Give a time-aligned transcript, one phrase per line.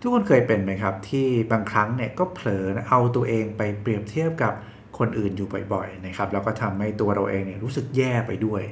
[0.00, 4.52] ทุกคนเคยเป็นไหมครับ ที่บางครั้งเนี่ยก็เผลอเอาตัวเองไปเปรียบเทียบกับ
[4.98, 8.62] คนอื่นอยู่บ่อยๆนะครับแล้วก็ทำให้ตัวเราเองเนี่ยรู้สึกแย่ไปด้วย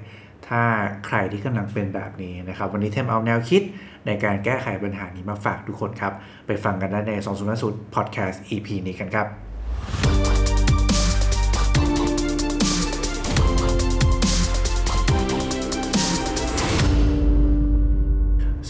[0.49, 0.63] ถ้า
[1.07, 3.63] ใครที่กำลังเป็นแบบนี้นะครับ วันนี้เทมเอาแนวคิด
[4.07, 6.13] ในการแก้ไขปัญหานี้มาฝากทุกคนครับ
[6.47, 9.48] ไปฟังกันได้ใน2 0 0 0 Podcast EP นี้กันครับ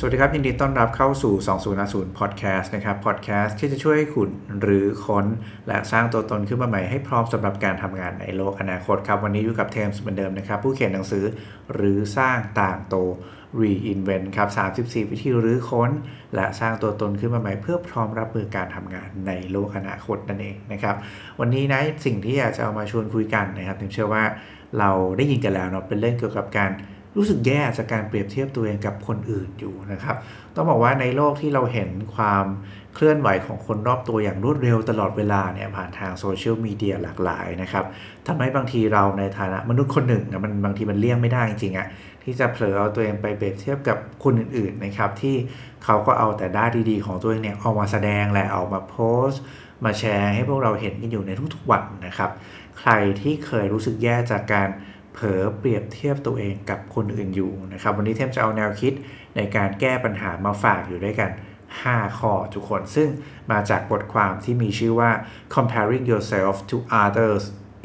[0.01, 1.35] สวัสดีครับ ยินดีต้อนรับเข้าสู่
[1.77, 4.31] 2050 Podcast นะครับ Podcast ที่จะช่วยให้คุณ
[4.63, 5.27] หรือค้น
[5.69, 11.25] และสร้างตัวตนขึ้นมาใหม่ให้พร้อมสำหรับการทำงานในโลกอนาคตครับ วันนี้อยู่กับเทมส์เหมือนเดิมนะครับ ผู้เขียนหนังสือ
[11.75, 12.97] หรือสร้างต่างโต
[13.61, 14.49] Reinvent ครับ
[14.81, 15.91] 34 วิธีรื้อค้น
[16.35, 20.97] และสร้างตัวตนขึ้นมาใหม่ เพื่อพร้อมรับมือการทำงานในโลกอนาคตนั่นเองนะครับ
[21.41, 24.25] วันนี้นะสิ่งที่อยากจะเอามาชวนคุยกันนะครับเทมเชื่อว่า
[24.79, 26.73] เราได้ยินกันแล้วเนาะเป็นเรื่องเกี่ยวกับการ
[27.17, 30.17] รู้สึกแย่จากการเปรียบเทียบตัวเองกับคนอื่นอยู่นะครับ
[30.55, 32.45] ต้องบอกว่าในโลกที่เราเห็นความ
[32.95, 37.85] เคลื่อนไหวของคนรอบตัวอย่างรวดเร็วตลอดเวลาเนี่ยผ่านทางโซเชียลมีเดียหลากหลายนะครับ
[38.27, 41.87] ทำให้บางทีเราในฐานะมนุษย์คนหนึ่งนะมันบางทีมันเลี่ยงไม่ได้จริงๆอะ
[42.23, 45.37] ที่จะเผลอเอาตัวเองไปเปรียบเทียบกับคนอื่นๆนะครับที่
[45.85, 48.97] เขาก็เอาแต่ด้านดีๆ ของตัวเองเนี่ยออกมาแสดงแหละออกมาโพ
[49.29, 49.43] สต์
[49.85, 52.31] มาแชร์ให้พวกเราเห็นกันอยู่ในทุกๆวันนะครับ
[52.79, 52.91] ใคร
[53.21, 58.93] ที่เคยรู้สึกแย่จากการเผลอเปรียบเทียบตัวเองกับคนอื่นอยู่นะครับ วันนี้เทมจะเอาแนวคิด
[59.37, 61.31] ในการแก้ปัญหามาฝากอยู่ด้วยกัน
[61.75, 63.09] 5 ข้อทุกคน ซึ่ง
[63.51, 65.11] มาจากบทความที่มีชื่อว่า
[65.55, 67.45] comparing yourself to others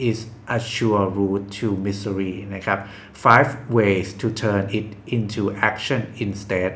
[0.10, 0.20] is
[0.58, 2.80] a sure route to misery นะครับ
[3.24, 6.72] five ways to turn it into action instead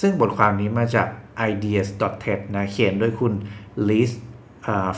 [0.00, 1.08] ซึ่งบทความนี้มาจาก
[1.50, 3.32] ideas.ted นะเขียนโดยคุณ
[3.88, 4.10] Liz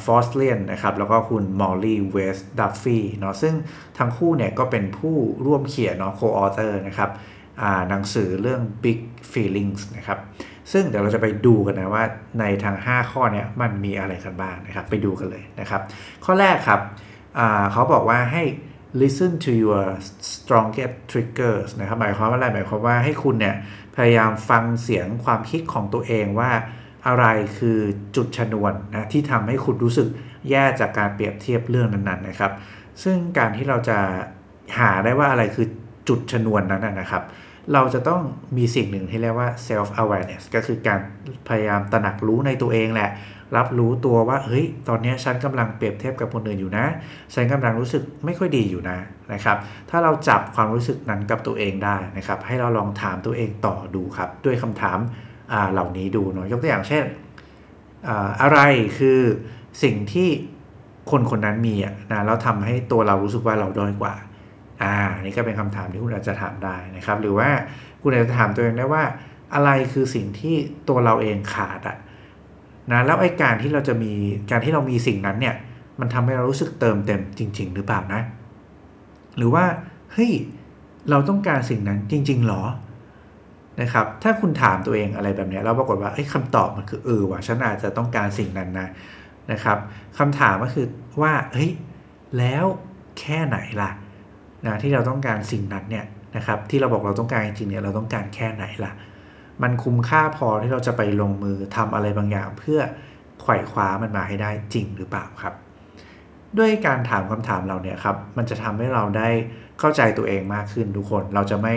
[0.05, 3.55] ฟอสเลียนนะครับแล้วก็คุณ Mollie West Duffy เนาะซึ่ง
[3.99, 7.11] ทั้งคู่เนี่ยก็เป็นผู้ร่วมเขียนเนาะ co-author นะครับ
[7.89, 9.01] หนังสือเรื่อง Big
[9.33, 10.19] Feelings นะครับ
[10.73, 12.05] ซึ่งเดี๋ยวเราจะไปดูกันนะว่า
[12.41, 15.83] ในทั้ง 5 ข้อเนี่ยมันมีอะไรกันบ้างนะครับไปดูกันเลยนะครับ
[16.25, 16.81] ข้อแรกครับ
[17.73, 18.43] เขาบอกว่าให้
[19.03, 19.85] listen to your
[20.33, 23.57] strongest triggers นะครับหมายความว่าอะไรหมายความว่าให้คุณเนี่ย
[23.97, 26.51] พยายามฟังเสียงความคิดของตัวเองว่า
[27.07, 27.25] อะไร
[27.59, 27.79] คือ
[28.17, 30.09] จุดชนวนนะที่ทำให้คุณรู้สึก
[30.51, 32.53] แย่จากการเปรียบเทียบเรื่องนั้นๆนะครับ
[33.03, 33.99] ซึ่งการที่เราจะ
[34.79, 35.67] หาได้ว่าอะไรคือ
[36.09, 37.23] จุดชนวนนั้นนะครับ
[37.73, 38.21] เราจะต้อง
[38.57, 41.01] มีสิ่งหนึ่งที่เรียกว่า self awareness ก็คือการ
[41.49, 43.11] พยายามตระหนักรู้ในตัวเองแหละ
[43.57, 46.87] รับรู้ตัวว่าเฮ้ยตอนนี้ฉันกำลังเปรียบเทียบกับคนอื่นอยู่นะ
[47.35, 48.99] ฉันกำลังรู้สึกไม่ค่อยดีอยู่นะ
[49.33, 49.57] นะครับ
[49.91, 54.99] ถ้าเราจับความรู้สึกนั้นกับตัวเองได้นะครับ ให้เราลองถามตัวเองต่อดูครับ ด้วยคำถาม
[55.73, 57.05] เหล่านี้ดูเนาะยกตัวอย่างเช่น
[58.43, 58.59] อะไร
[58.99, 59.21] คือ
[59.83, 60.29] สิ่งที่
[61.11, 64.15] คนคนนั้นมีอะนะแล้วทำให้ตัวเรารู้สึกว่าเราด้อยกว่า
[64.83, 67.49] อ่านี่ก็เป็นคำถามที่คุณอาจจะถามได้นะครับ หรือว่า
[68.03, 69.05] คุณอาจจะถามตัวเองได้ว่า
[69.55, 70.55] อะไรคือสิ่งที่
[70.89, 71.97] ตัวเราเองขาดอะ
[72.93, 74.13] นะแล้วไอ้การที่เราจะมี
[74.51, 75.57] การที่เรามีสิ่งนั้นเนี่ย
[76.01, 78.21] มันทำให้เรารู้สึกเติมเต็มจริง ๆ หรือเปล่านะ
[79.37, 79.65] หรือว่า
[80.13, 80.33] เฮ้ย
[81.11, 82.63] เราต้องการสิ่งนั้นจริง ๆหรอ
[83.83, 88.89] นะครับ ถ้าคุณถามตัวเองอะไรแบบนี้แล้วปรากฏว่าคำตอบมันคือเออว่ะฉันอาจจะต้องการสิ่งนั้นนะ
[89.53, 89.79] นะครับ
[90.19, 90.87] คำถามก็คือ
[91.23, 91.71] ว่าเฮ้ย
[92.39, 92.65] แล้ว
[93.21, 93.91] แค่ไหนล่ะ
[94.67, 96.05] นะที่เราต้องการสิ่งนั้นเนี่ย
[96.37, 98.93] นะครับ ที่เราบอกเราต้องการจริงเนี่ยเราต้องการแค่ไหนล่ะ
[99.63, 102.81] มันคุ้มค่าพอที่เราจะไปลงมือทำอะไรบางอย่าง เพื่อ
[103.43, 105.55] ไขว่คว้ามันมาให้ได้จริงหรือเปล่าครับ
[106.59, 109.29] ด้วยการถามคำถามเราเนี่ยครับมันจะทำให้เราได้
[109.79, 111.75] เข้าใจตัวเองมากขึ้นทุกคนเราจะไม่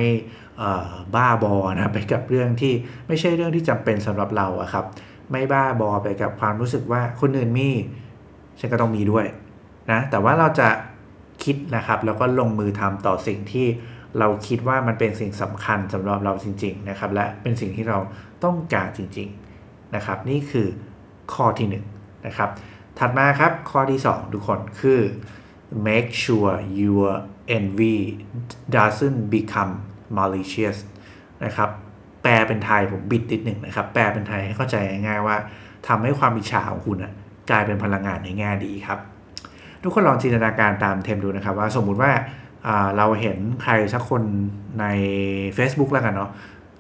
[1.16, 2.74] บ้าบอนะไปกับเรื่องที่
[3.08, 4.85] ไม่ใช่เรื่องที่จำเป็นสำหรับเราอะครับ
[5.31, 7.69] ไม่บ้าบอไปกับความรู้สึกว่าคนอื่นมี
[8.59, 9.25] ฉันก็ต้องมีด้วย
[9.91, 10.69] นะแต่ว่าเราจะ
[11.44, 13.68] คิดนะครับแล้วก็ลงมือทำต่อสิ่งที่
[14.19, 17.97] เราคิดว่ามันเป็นสิ่งสำคัญสำหรับเราจริงๆนะครับและเป็นสิ่งที่เรา
[18.44, 20.68] ต้องการจริงๆนะครับนี่คือ
[21.34, 21.75] ข้อที่1น
[22.28, 22.50] นะครับ
[23.00, 25.00] ถัดมาครับ ข้อที่ 2 ทุกคนคือ
[25.88, 27.09] make sure your
[27.57, 27.97] envy
[28.75, 29.73] doesn't become
[30.17, 30.78] malicious
[31.45, 31.69] นะครับ
[32.23, 34.75] แปลเป็นไทยผมบิดนิดหนึ่งนะครับ แปลเป็นไทยให้เข้าใจ
[35.07, 35.38] ง่ายๆว่า
[35.88, 36.97] ทำให้ความอิจฉาของคุณ
[37.49, 38.99] กลายเป็นพลังงานในแง่ดีครับ
[39.84, 42.11] ทุกคนลองจินตนาการตามเทมดูนะครับว่าสมมุติว่า
[42.97, 44.23] เราเห็นใครสักคน
[44.79, 44.85] ใน
[45.58, 46.31] Facebook แล้วกันเนาะ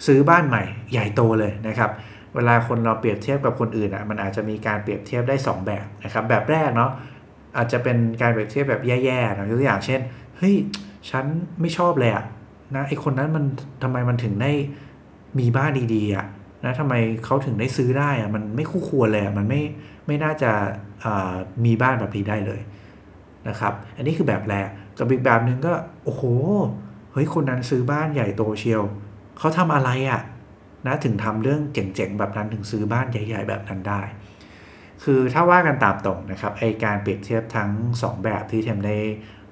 [0.05, 1.91] ซื้อบ้านใหม่ใหญ่โตเลยนะครับ
[2.35, 6.91] เวลาคนเราเปรียบเทียบกับคนอื่นอะมันอาจจะมีการเปรียบเทียบได้ 2 แบบนะครับแบบแรกเนาะ
[7.57, 9.99] อาจจะเป็นการเปรียบเทียบแบบแย่ๆนะยกตัวอย่างเช่น
[10.37, 10.55] เฮ้ย
[11.09, 11.25] ฉัน
[11.61, 12.25] ไม่ชอบเลยอะ
[12.75, 13.43] นะไอคนนั้นมัน
[13.83, 14.51] ทำไมมันถึงได้
[15.39, 16.25] มีบ้านดีๆอะ
[16.65, 16.93] นะทำไม
[17.25, 19.61] เขาถึงได้ซื้อได้อะมันไม่คู่ควรเลยมันไม่
[20.07, 20.51] ไม่น่าจะ
[21.65, 22.61] มีบ้านแบบนี้ได้เลย
[23.47, 24.67] นะครับ อันนี้คือแบบแรก
[24.97, 25.73] กับอีกแบบหนึ่งก็
[26.03, 26.23] โอ้โห
[27.11, 28.83] เฮ้ยคนนั้นซื้อบ้านใหญ่โตเชียว
[29.39, 30.21] เขาทำอะไรอะ
[30.87, 34.01] นะถึงทำเรื่องเจ๋งๆแบบนั้นถึงซื้อบ้านใหญ่ ๆ แบบนั้นได้
[35.03, 37.69] คือถ้าว่ากันตามตรงนะครับไอการเปรียบเทียบทั้ง
[38.01, 38.97] 2 แบบที่เทมได้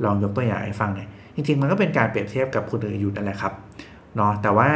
[0.03, 3.53] ลองยกตัวอย่างให้ฟังเนี่ยจริงๆมันก็เป็นการเปรียบเทียบกับคนอื่นอยู่นั่นแหละครับ
[4.15, 4.69] เนาะแต่ว่า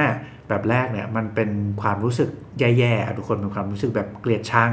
[0.48, 1.50] แบบแรกเนี่ยมันเป็น
[1.82, 2.30] ความรู้สึก
[2.60, 4.72] แย่ๆทุกคนเป็นความรู้สึกแบบเกลียดชัง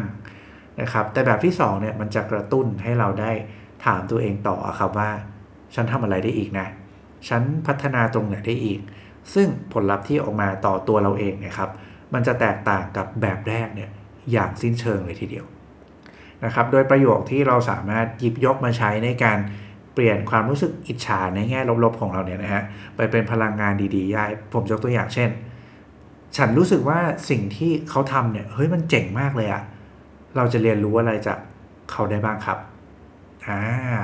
[0.81, 3.31] นะครับแต่แบบที่2เนี่ยมันจะกระตุ้นให้เราได้
[3.85, 5.11] ถามตัวเองต่อครับว่า
[5.75, 6.67] ฉันทำอะไรได้อีกนะ
[7.29, 8.81] ฉันพัฒนาตรงไหนได้อีก
[9.35, 11.71] ซึ่งผลลัพธ์ที่ออกมาต่อตัวเราเองนะครับ
[12.15, 13.91] มันจะแตกต่างกับแบบแรกเนี่ย
[14.33, 15.47] อย่างสิ้นเชิงเลยทีเดียว
[16.45, 19.39] นะครับ โดยประโยคที่เราสามารถหยิบยกมาใช้ในการ
[19.95, 22.63] เปลี่ยนความรู้สึกอิจฉาในแง่ลบๆของเราเนี่ยนะฮะ
[22.97, 25.31] ไปเป็นพลังงานดีๆย้ผมยกตัวอย่างเช่น
[26.37, 27.01] ฉันรู้สึกว่า
[27.31, 29.63] สิ่งที่เขาทำเนี่ยเฮ้ยมันเจ๋งมากเลยอะ
[30.37, 31.39] เราจะเรียนรู้อะไรจาก
[31.91, 32.59] เขาได้บ้างครับ
[33.49, 33.61] อ่า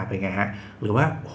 [0.07, 0.49] เป็นไงฮะ
[0.81, 1.35] หรือว่าโห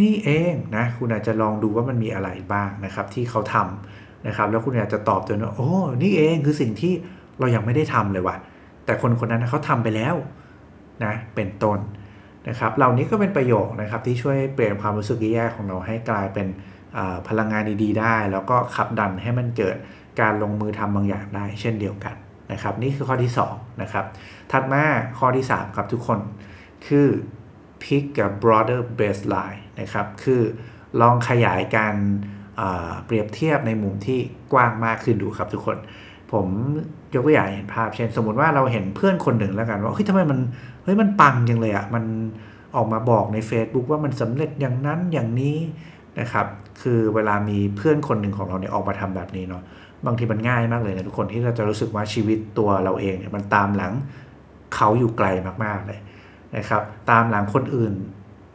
[0.00, 5.70] นี่เองนะคุณอาจจะลองดูว่ามันมีอะไรบ้างนะครับที่เขาทำนะครับแล้วคุณอาจจะตอบตัวว่าโอ้
[6.02, 6.92] นี่เองคือสิ่งที่
[7.38, 8.36] เรายังไม่ได้ทำเลยว่ะ
[8.84, 10.14] แต่คนคนนั้นเขาทำไปแล้ว
[11.04, 11.78] นะเป็นต้น
[12.48, 16.46] นะครับเหล่านี้ก็เป็นประโยคนะครับที่ช่วยเปลี่ยนความรู้สึกแย่ของเราให้กลายเป็น
[17.28, 19.76] พลังงานดีๆได้ แล้วก็ขับดันให้มันเกิด
[20.20, 22.16] การลงมือทำบางอย่างได้ เช่นเดียวกัน
[22.52, 24.04] นะครับ นี่คือข้อที่2นะครับ
[24.52, 24.82] ถัดมา
[25.18, 26.18] ข้อที่3ครับทุกคน
[26.86, 27.06] คือ
[27.82, 30.42] pick a broader baseline นะครับ คือ
[31.00, 31.94] ลองขยายการ
[33.06, 34.18] เปรียบเทียบในมุมที่
[34.52, 35.76] กว้างมากขึ้นดูครับทุกคน
[36.32, 36.46] ผม
[37.14, 40.38] ยกตัวอย่างเห็นภาพ เช่น สมมติว่าเราเห็นเพื่อนคนหนึ่งแล้วกันว่าเฮ้ยทำไมมัน
[40.84, 42.04] เฮ้ยมันปังจังเลยอะ่ะมัน
[42.76, 45.56] ออกมาบอกใน Facebook ว่ามันสำเร็จอย่างนั้นอย่างนี้
[46.20, 46.46] นะครับ
[46.82, 49.62] คือเวลามีเพื่อนคนหนึ่งของเราเนี่ยออกมาทำแบบนี้เนาะ
[50.06, 53.92] บางทีมันง่ายมากเลยนะทุกคนที่เราจะรู้สึกว่าชีวิตตัวเราเองเนี่ยมันตามหลัง
[54.74, 55.26] เขาอยู่ไกล
[55.64, 56.00] มากๆเลย
[56.56, 57.94] นะครับ ตามหลังคนอื่น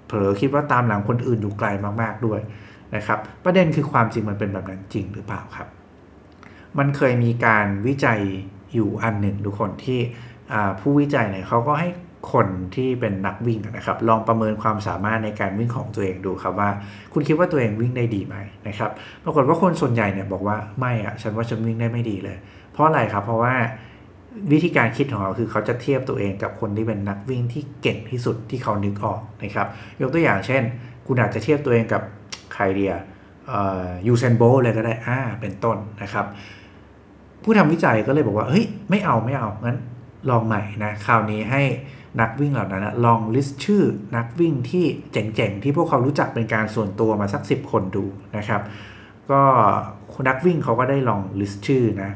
[0.07, 1.67] เผลอคิดว่าตามหลังคนอื่นอยู่ไกล
[2.01, 2.39] มากๆด้วย
[2.95, 5.67] นะครับ ประเด็นคือความจริงมันเป็นแบบนั้นจริงหรือเปล่าครับ
[6.77, 8.19] มันเคยมีการวิจัย
[8.73, 9.99] อยู่อันหนึ่งทุกคนที่
[10.79, 11.89] ผู้วิจัยเนี่ยเขาก็ให้
[12.33, 16.69] คนที่เป็นนักวิ่งนะครับ ลองประเมินความสามารถในการวิ่งของตัวเองดูครับว่า
[17.13, 18.35] คุณคิดว่าตัวเองวิ่งได้ดีไหม
[18.67, 18.91] นะครับ
[19.23, 22.37] ปรากฏว่าคนส่วนใหญ่เนี่ยบอกว่าไม่อะฉันว่าฉันวิ่งได้ไม่ดีเลย
[22.71, 23.53] เพราะอะไรครับเพราะว่า
[24.51, 29.67] วิธีการคิดของเราคือเขาจะเทียบตัวเองกับคนที่เป็นนักวิ่งที่เก่งที่สุดที่เขานึกออกนะครับ
[30.01, 30.61] ยกตัวอย่างเช่น
[31.07, 32.01] คุณอาจจะเทียบตัวเองกับ
[32.53, 32.93] ใครเดีย
[34.07, 36.25] Usain Bolt เลยก็ได้อ่าเป็นต้นนะครับ
[37.43, 39.77] ผู้ทำวิจัยก็เลยบอกว่าเฮ้ยไม่เอาไม่เอางั้น
[40.29, 41.63] ลองใหม่นะคราวนี้ให้
[42.21, 43.83] นักวิ่งเหล่านั้นลอง list ชื่อ
[44.15, 48.05] นักวิ่งที่เจ๋งๆ ที่พวกเขารู้จักเป็นการส่วนตัวมาสัก 10 คนดู
[48.37, 48.61] นะครับ
[49.31, 49.41] ก็
[50.27, 52.11] นักวิ่งเขาก็ได้ลอง list ชื่อนะ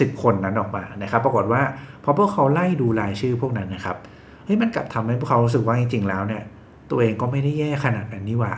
[0.00, 1.62] สิบคนนั้นออกมานะครับ ปรากฏว่า
[2.04, 3.96] พอพวกเขาไล่ดูรายชื่อพวกนั้นนะครับ
[4.44, 6.42] เฮ้ยมันกลับทำให้พวกเขารู้สึกว่าจริงๆแล้วเนี่ย
[6.90, 8.54] ตัวเองก็ไม่ได้แย่ขนาดนั้นนี่หว่า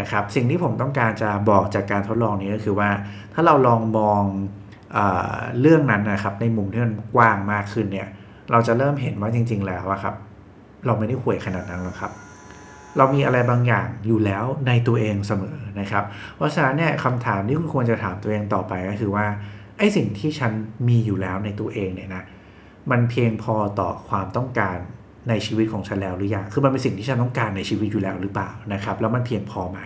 [0.00, 2.90] นะครับ สิ่งที่ผมต้องการจะบอกจากการทดลองนี้ก็คือว่า
[3.34, 4.22] ถ้าเราลองมอง
[4.92, 4.98] เอ
[5.60, 8.08] เรื่องนั้นนะครับในมุมที่มันกว้างมากขึ้นเนี่ย
[8.50, 10.14] เราจะเริ่มเห็นว่าจริง ๆ แล้วครับ
[10.86, 12.12] เราไม่ได้ห่วยขนาดนั้นหรอกครับ
[12.96, 16.04] เรามีอะไรบางอย่างอยู่แล้วในตัวเองเสมอนะครับ
[16.36, 19.26] เพราะฉะนั้นเนี่ยคำถามที่คุณควรจะถามตัวเองต่อไปก็คือว่า
[19.78, 20.52] ไอ้สิ่งที่ฉัน
[20.88, 22.22] มีอยู่แล้วในตัวเองเนี่ยนะ
[22.90, 24.78] มันเพียงพอต่อความต้องการ
[25.28, 29.80] ในชีวิตของฉันแล้วหรือยังคือมันเป็นสิ่งที่ฉันต้องการในชีวิตอยู่แล้วหรือเปล่านะครับแล้วมันเพียงพอไหม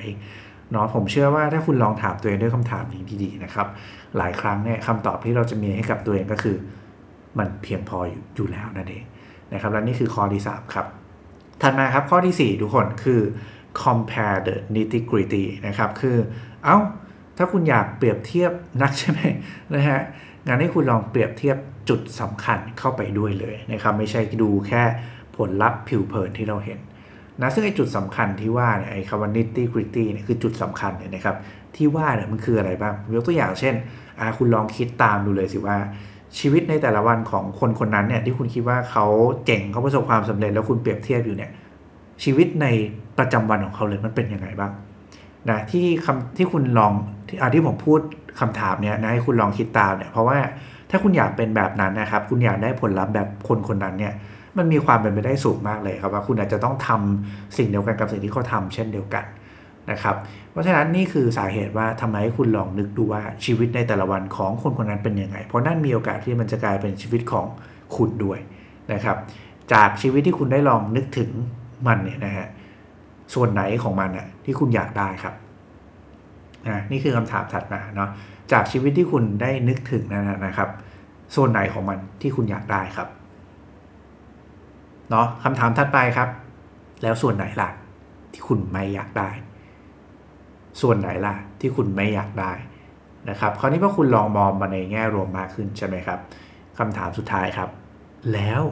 [0.72, 3.66] เนาะผมเชื่อว่าถ้าคุณลองถามตัวเองด้วยคำถามนี้ดีๆนะครับ
[4.18, 6.56] หลายครั้งเนี่ยคำตอบที่เราจะมีให้กับตัวเองก็คือ
[7.38, 9.04] มันเพียงพออยู่อยู่แล้วนั่นเอง
[9.52, 10.86] นะครับและนี่คือข้อที่ 3 ครับ
[11.62, 13.20] ถัดมาครับข้อที่ 4 ทุกคนคือ
[13.82, 16.16] compare the nitty gritty นะครับคือ
[16.64, 16.78] เอา้า
[17.38, 18.52] ถ้าคุณอยากเปรียบเทียบ
[18.82, 19.20] นักใช่ไหม
[19.74, 20.00] นะฮะ
[20.46, 21.56] งานให้คุณลองเปรียบเทียบ
[21.88, 24.82] จุดสำคัญเข้าไปด้วยเลยนะครับไม่ใช่ดูแค่
[25.36, 26.78] ผลลัพธ์ผิวเผินที่เราเห็น
[27.40, 31.36] นะซึ่งไอ้จุดสำคัญที่ว่าเนี่ยไอ้คำว่า nitty gritty เนี่ยคือจุดสำคัญเนี่ยนะครับ
[31.76, 33.74] ที่ว่าเนี่ยมันคืออะไรบ้างยกตัวอย่างเช่น
[34.18, 35.76] อาคุณลองคิดตามดูเลยสิว่า
[36.38, 39.06] ชีวิตในแต่ละวันของคนคนนั้นเนี่ยที่คุณคิดว่าเขา
[39.46, 41.50] เก่งเขาประสบความสำเร็จแล้วคุณเปรียบเทียบอยู่เนี่ย
[42.24, 42.66] ชีวิตใน
[43.18, 44.72] ประจำวันของเขาเลยมันเป็นยังไงบ้าง
[45.50, 46.92] นะที่คำที่คุณลอง
[47.28, 48.00] ที่ที่ผมพูด
[48.40, 50.38] คำถามเนี้ยนะให้คุณลองคิดตามเนี่ยเพราะว่า
[50.90, 54.14] ถ้าคุณอยากเป็นแบบนั้นนะครับ คุณอยากได้ผลลัพธ์แบบคนคนนั้นเนี่ย
[54.58, 59.24] มันมีความเป็นไปได้สูงมากเลยครับว่าคุณอาจจะต้องทำสิ่งเดียวกันกับสิ่งที่เขาทาเช่นเดียวกัน
[59.90, 60.16] นะครับ
[60.50, 67.46] เพราะฉะนั้นนี่คือสาเหตุว่าทำไมให้คุณลองนึกดูว่าชีวิตในแต่ละวันของคนคนนั้นเป็นยังไง เพราะนั่นมีโอกาสที่มันจะกลายเป็นชีวิตของ
[67.96, 68.38] คุณด้วย
[68.92, 69.16] นะครับ
[69.72, 71.30] จากชีวิตที่คุณได้ลองนึกถึง
[71.86, 72.48] มันเนี่ยนะฮะ
[73.34, 75.34] ส่วนไหนของมันอะที่คุณอยากได้ครับ
[76.68, 78.08] นะนี่คือคำถามถัดมาเนาะ
[78.52, 80.68] จากชีวิตที่คุณได้นึกถึงนั่นนะครับ
[81.34, 83.08] ส่วนไหนของมันที่คุณอยากได้ครับ
[85.10, 86.28] เนาะคำถามถัดไปครับ
[87.02, 87.70] แล้วส่วนไหนล่ะ
[88.32, 89.30] ที่คุณไม่อยากได้
[90.80, 92.52] ส่วนไหนล่ะที่คุณไม่อยากได้
[93.30, 96.18] นะครับ คราวนี้พอคุณลองมองมาในแง่รวมมากขึ้นใช่ไหมครับ
[96.78, 97.68] คำถามสุดท้ายครับ
[98.32, 98.62] แล้ว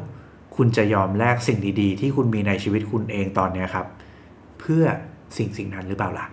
[0.56, 3.86] คุณจะยอมแลกสิ่งดี ๆ ที่คุณมีในชีวิตคุณเองตอนนี้ครับ
[4.66, 4.84] พื่อ
[5.36, 6.26] สิ่งสิ่งนั้นหรือเปล่าล่ะ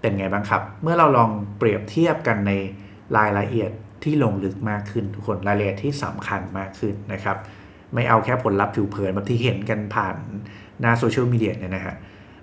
[0.00, 2.52] เป็นไงบ้างครับ เมื่อเราลองเปรียบเทียบกันใน
[3.16, 3.70] รายละเอียด
[4.04, 7.36] ที่ลงลึกมากขึ้นทุกคนรายละเอียดที่สำคัญมากขึ้นนะครับ
[7.94, 10.16] ไม่เอาแค่ผลลัพธ์ผิวเผินแบบที่เห็นกันผ่าน
[10.80, 11.94] หน้าโซเชียลมีเดียเนี่ยนะฮะ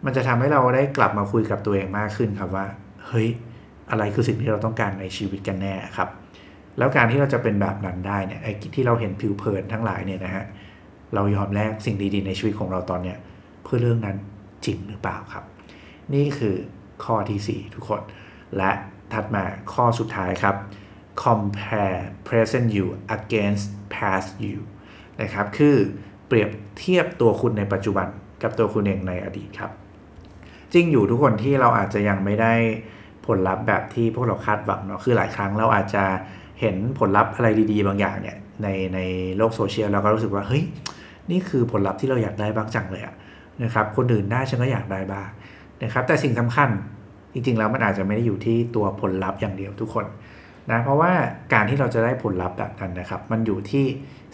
[0.06, 2.66] มันจะทำให้เราได้กลับมาคุยกับตัวเองมากขึ้นครับว่า
[3.08, 3.28] เฮ้ย
[3.90, 6.10] อะไรคือสิ่งที่เราต้องการในชีวิตกันแน่ครับ
[6.78, 10.46] แล้วการที่เราจะเป็นแบบนั้นได้เนี่ยไอ้ที่เราเห็นผิวเผินทั้งหลายเนี่ยนะฮะ
[11.16, 13.18] เรายอมแลกสิ่งดีๆในชีวิตของเราตอนเนี้ย
[13.74, 14.18] พื่อเรื่องนั้น
[14.66, 15.44] จริงหรือเปล่าครับ
[16.14, 16.56] นี่คือ
[17.04, 18.02] ข้อที่ 4 ทุกคน
[18.58, 18.72] และ
[19.14, 20.56] ถัดมาข้อสุดท้ายครับ
[21.24, 22.88] compare present you
[23.18, 24.58] against past you
[25.22, 25.76] นะครับ คือ
[26.28, 26.50] เปรียบ
[26.80, 28.08] เทียบตัวคุณในปัจจุบัน
[28.42, 29.72] กับตัวคุณเองในอดีตครับ
[30.74, 32.54] จริงอยู่ทุกคนที่เราอาจจะยังไม่ได้
[33.26, 36.04] ผลลัพธ์แบบที่พวกเราคาดหวังเนาะ คือหลายครั้งเราอาจจะ
[36.60, 39.00] เห็นผลลัพธ์อะไรดีๆ บางอย่างเนี่ยในใน
[39.38, 40.64] โลกโซเชียลเราก็รู้สึกว่าเฮ้ย
[41.32, 43.16] นี่คือผลลัพธ์ที่เราอยากได้บ้างจังเลยอะ
[43.64, 45.30] นะครับคนอื่นได้ฉันก็อยากได้บ้าง
[45.84, 46.70] นะครับแต่สิ่งสำคัญ
[47.34, 50.06] จริงๆแล้วมันอาจจะไม่ได้อยู่ที่ตัวผลลัพธ์อย่างเดียวทุกคน
[50.72, 51.12] นะเพราะว่า
[51.54, 53.86] การที่เราจะได้ผลลัพธ์แบบนั้นนะครับ มันอยู่ที่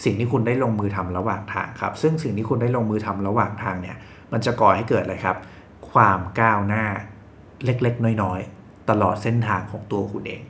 [0.04, 3.98] สิ่งที่คุณได้ลงมือทำระหว่างทางครับ ซึ่งสิ่งที่คุณได้ลงมือทำระหว่างทางเนี่ย
[4.32, 5.38] มันจะก่อให้เกิดอะไรครับ
[5.92, 6.86] ความก้าวหน้า
[7.66, 10.42] เล็กๆ น้อยๆ ตลอดเส้นทางของตัวคุณเอง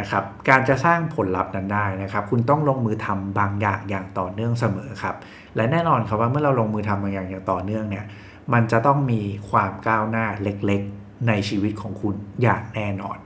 [0.00, 5.16] นะครับการจะสร้างผลลัพธ์นั้นได้นะครับ คุณต้องลงมือทำบางอย่างอย่างต่อเนื่องเสมอครับ
[5.56, 8.04] และแน่นอนครับว่าเมื่อเราลงมือทำบางอย่างอย่างต่อเนื่องเนี่ย
[8.52, 13.18] มันจะต้องมีความก้าวหน้าเล็กๆ ในชีวิตของคุณอย่างแน่นอน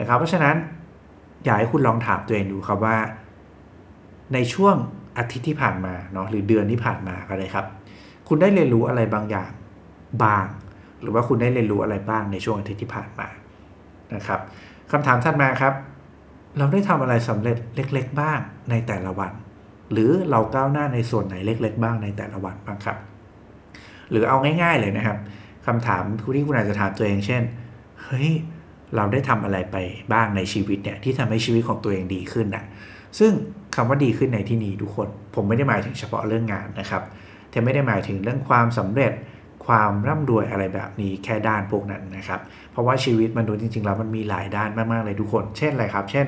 [0.00, 0.56] นะครับ เพราะฉะนั้น
[1.44, 2.96] อยากให้คุณลองถามตัวเองดูครับว่า
[4.34, 4.76] ในช่วง
[5.18, 7.66] อาทิตย์ที่ผ่านมาเนาะหรือเดือนที่ผ่านมาก็ได้ครับ
[8.28, 9.50] คุณได้เรียนรู้อะไรบางอย่าง
[10.24, 10.46] บ้าง
[11.00, 13.28] หรือว่าคุณได้เรียนรู้อะไรบ้างในช่วงอาทิตย์ที่ผ่านมา
[14.14, 14.40] นะครับ
[14.90, 15.74] คำถามถัดมาครับ
[16.58, 18.38] เราได้ทำอะไรสำเร็จเล็ก ๆ บ้าง
[18.70, 19.32] ในแต่ละวัน
[19.92, 22.96] หรือเราก้าวหน้าในส่วนไหนเล็ก ๆ บ้างในแต่ละวันบ้างครับ
[24.10, 25.18] หรือเอาง่าย ๆ เลยนะครับ
[25.66, 26.02] คำถาม
[26.34, 27.42] ที่คุณอาจจะถามตัวเอง เช่น
[28.04, 28.30] เฮ้ย
[28.96, 29.76] เราได้ทำอะไรไป
[30.12, 32.64] บ้างในชีวิตเนี่ยที่ทำให้ชีวิตของตัวเองดีขึ้นนะ
[33.18, 33.32] ซึ่ง
[33.74, 37.02] คำว่าดีขึ้นในที่นี้ทุกคน ผมไม่ได้หมายถึงเฉพาะเรื่องงานนะครับ
[37.50, 39.12] แต่ไม่ได้หมายถึงเรื่องความสำเร็จ
[39.70, 42.40] ความร่ำรวยอะไรแบบนี้แค่ด้านพวกนั้นนะครับ
[42.72, 46.26] เพราะว่าชีวิตมนุษย์จริงๆแล้วมันมีหลายด้านมากๆเลยทุกคน เช่นอะไรครับ เช่น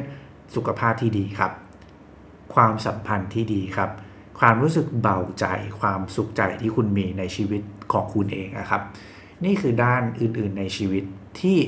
[0.55, 1.53] สุขภาพที่ดีครับ
[2.55, 3.91] ความสัมพันธ์ที่ดีครับ
[4.41, 5.47] ความรู้สึกเบาใจ
[5.81, 8.83] ความสุขใจที่คุณมีในชีวิตของคุณเองนะครับ
[9.45, 11.05] นี่คือด้านอื่นๆในชีวิต
[11.41, 11.59] ที่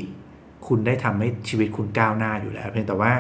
[0.67, 3.13] คุณได้ทำให้ชีวิตคุณก้าวหน้าอยู่แล้วเพียงแต่ว่า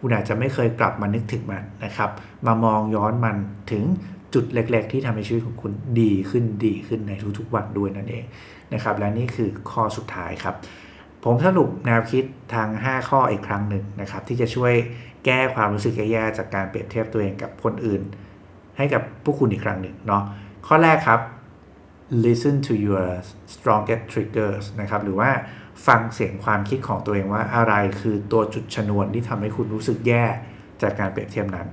[0.00, 2.10] คุณอาจจะไม่เคยกลับมานึกถึงมันนะครับ
[2.46, 3.36] มามองย้อนมัน
[3.72, 3.84] ถึง
[4.34, 8.24] จุดเล็ก ๆ ที่ทำให้ชีวิตของคุณดีขึ้นดีขึ้นในทุกๆวันด้วยนั่นเอง
[8.74, 10.54] นะครับและนี่คือข้อสุดท้ายครับ
[11.24, 12.24] ผมสรุปแนวคิด
[12.54, 14.72] ทาง 5 ข้ออีกครั้งหนึ่งนะครับที่จะช่วย
[15.24, 18.02] แก้ความรู้สึกแย่ๆจากการเปรียบเทียบตัวเองกับคนอื่น
[18.76, 20.22] ให้กับผู้คุณอีกครั้งหนึ่งเนาะ
[20.66, 21.20] ข้อแรกครับ
[22.24, 23.04] listen to your
[23.54, 25.30] strongest triggers นะครับหรือว่า
[25.86, 30.24] ฟังเสียงความคิดของตัวเองว่าอะไรคือตัวจุดชนวนที่ทำให้คุณรู้สึกแย่
[30.82, 31.68] จากการเปรียบเทียบนั้น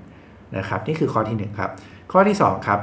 [0.58, 1.72] นะครับ นี่คือข้อที่ 1 ครับ
[2.12, 2.80] ข้อที่ 2 ครับ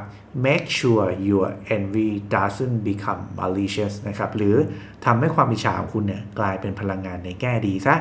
[0.46, 4.56] make sure your envy doesn't become malicious นะครับ หรือ
[5.04, 7.96] ทำให้ความอิจฉาของคุณเนี่ยกลายเป็นพลังงานในแง่ดีซะ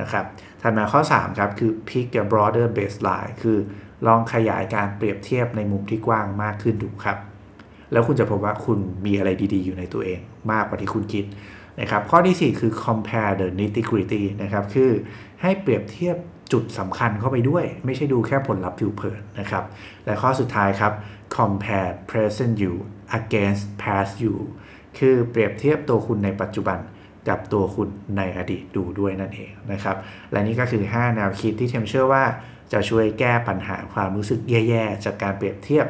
[0.00, 0.24] นะครับ
[0.62, 3.58] ถัดมาข้อ 3 ครับ คือ pick a broader baseline คือ
[4.06, 7.18] ลองขยายการเปรียบเทียบในมุมที่กว้างมากขึ้นดูครับ
[7.92, 10.20] แล้วคุณจะพบว่าคุณมีอะไรดีๆ อยู่ในตัวเอง
[10.52, 11.24] มากกว่าที่คุณคิด
[11.80, 14.90] นะครับ ข้อที่ 4 คือ compare the nitty gritty นะครับ คือ
[15.42, 16.16] ให้เปรียบเทียบ
[16.52, 19.64] จุดสำคัญเข้าไปด้วย ไม่ใช่ดูแค่ผลลัพธ์ผิวเผินนะครับ
[20.06, 20.92] และข้อสุดท้ายครับ
[21.36, 22.74] compare present you
[23.18, 24.34] against past you
[24.98, 26.78] คือเปรียบเทียบตัวคุณในปัจจุบัน
[27.28, 29.96] กับตัวคุณในอดีตดูด้วยนั่นเองนะครับ
[30.30, 32.24] และนี่ก็คือ 5 แนวคิดที่เทมเชื่อว่า
[32.72, 35.86] จะช่วยแก้ปัญหาความรู้สึกแย่ๆ จากการเปรียบเทียบ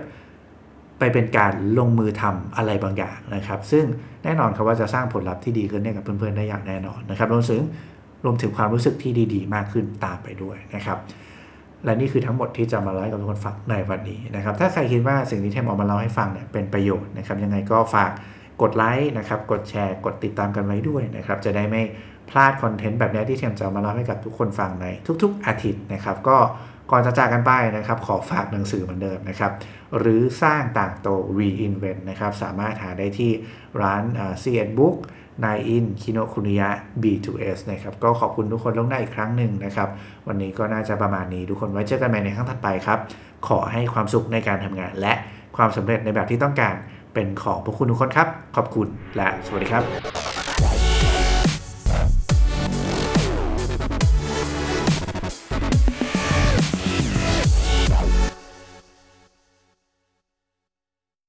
[0.99, 3.85] ไปเป็นการลงมือทำอะไรบางอย่างนะครับ ซึ่ง
[4.25, 7.63] แน่นอนครับว่าจะสร้างผลลัพธ์ที่ดีขึ้นให้กับเพื่อนๆได้อย่างแน่นอนนะครับรวมถึง
[8.25, 10.99] รวมถึงความรู้สึกที่ดีๆ มากขึ้นตามไปด้วยนะครับ
[11.85, 18.11] และนี่คือทั้งหมดที่จะมาเล่าให้กับทุกคนฟังในวันนี้นะครับ ถ้าใครคิดว่าสิ่งที่เทมออกมาเล่าให้ฟังเนี่ยเป็นประโยชน์นะครับ ยังไงก็ฝาก
[18.63, 21.83] กดไลค์นะครับ กดแชร์ กดติดตามกันไว้ด้วยนะครับ จะได้ไม่
[22.31, 24.87] พลาดคอนเทนต์แบบนี้ที่เทมจะมาเล่าให้กับทุกคนฟังใน
[25.23, 26.37] ทุก ๆ อาทิตย์นะครับ ก็
[26.91, 29.53] ก่อนจะจากกันไปนะครับ ขอฝากหนังสือเหมือนเดิมนะครับ
[29.99, 33.31] หรือสร้างต่างโต reinvent นะครับ สามารถหาได้ที่
[33.83, 34.03] ร้าน
[34.43, 34.97] CN Book
[35.45, 36.71] นายอินคิโนคุนิยะ
[37.03, 39.89] B2S นะครับ ก็ขอบคุณทุกคนลงได้อีกครั้งหนึ่งนะครับ
[40.29, 42.99] วันนี้ก็น่าจะประมาณนี้ทุกคนไว้เจอกันใหม่ในครั้งถัดไปครับ
[43.49, 45.13] ขอให้ความสุขในการทำงาน และ
[45.57, 46.75] ความสำเร็จในแบบที่ต้องการ
[47.15, 50.32] เป็นของพวกคุณทุกคนครับ ขอบคุณและสวัสดีครับ